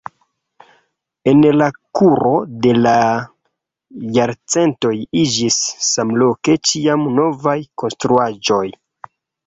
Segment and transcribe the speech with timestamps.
[1.33, 1.67] En la
[1.99, 2.31] kuro
[2.65, 2.95] de la
[4.17, 5.61] jarcentoj iĝis
[5.93, 8.69] samloke ĉiam novaj konstruaĵoj.